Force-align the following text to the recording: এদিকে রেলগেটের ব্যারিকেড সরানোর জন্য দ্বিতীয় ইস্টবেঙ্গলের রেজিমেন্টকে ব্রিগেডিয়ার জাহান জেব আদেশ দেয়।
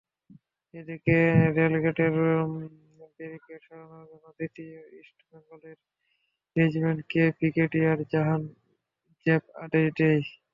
এদিকে 0.73 1.17
রেলগেটের 1.57 2.13
ব্যারিকেড 3.11 3.61
সরানোর 3.67 4.05
জন্য 4.11 4.25
দ্বিতীয় 4.37 4.79
ইস্টবেঙ্গলের 4.99 5.77
রেজিমেন্টকে 6.55 7.23
ব্রিগেডিয়ার 7.37 7.99
জাহান 8.11 8.41
জেব 9.25 9.41
আদেশ 9.63 9.85
দেয়। 9.97 10.21